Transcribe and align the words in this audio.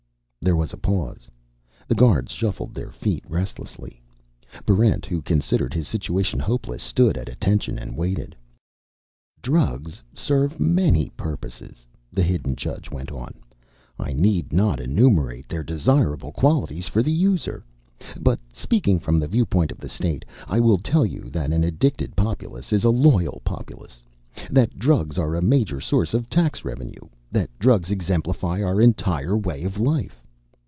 There 0.43 0.55
was 0.55 0.73
a 0.73 0.77
pause. 0.77 1.27
The 1.87 1.93
guards 1.93 2.31
shuffled 2.31 2.73
their 2.73 2.89
feet 2.89 3.23
restlessly. 3.29 4.01
Barrent, 4.65 5.05
who 5.05 5.21
considered 5.21 5.71
his 5.71 5.87
situation 5.87 6.39
hopeless, 6.39 6.81
stood 6.81 7.15
at 7.15 7.29
attention 7.29 7.77
and 7.77 7.95
waited. 7.95 8.35
"Drugs 9.43 10.01
serve 10.15 10.59
many 10.59 11.09
purposes," 11.09 11.85
the 12.11 12.23
hidden 12.23 12.55
judge 12.55 12.89
went 12.89 13.11
on. 13.11 13.35
"I 13.99 14.13
need 14.13 14.51
not 14.51 14.79
enumerate 14.79 15.47
their 15.47 15.61
desirable 15.61 16.31
qualities 16.31 16.87
for 16.87 17.03
the 17.03 17.13
user. 17.13 17.63
But 18.19 18.39
speaking 18.51 18.97
from 18.97 19.19
the 19.19 19.27
viewpoint 19.27 19.71
of 19.71 19.77
the 19.77 19.89
state, 19.89 20.25
I 20.47 20.59
will 20.59 20.79
tell 20.79 21.05
you 21.05 21.29
that 21.29 21.51
an 21.53 21.63
addicted 21.63 22.15
populace 22.15 22.73
is 22.73 22.83
a 22.83 22.89
loyal 22.89 23.43
populace; 23.45 24.01
that 24.49 24.79
drugs 24.79 25.19
are 25.19 25.35
a 25.35 25.41
major 25.43 25.79
source 25.79 26.15
of 26.15 26.29
tax 26.31 26.65
revenue; 26.65 27.07
that 27.31 27.51
drugs 27.59 27.91
exemplify 27.91 28.59
our 28.63 28.81
entire 28.81 29.37
way 29.37 29.63
of 29.65 29.77
life. 29.77 30.17